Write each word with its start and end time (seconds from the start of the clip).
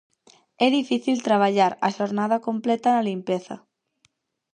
É 0.65 0.67
difícil 0.79 1.17
traballar 1.27 1.71
a 1.87 1.89
xornada 1.97 2.37
completa 2.47 2.87
na 2.91 3.05
limpeza. 3.09 3.55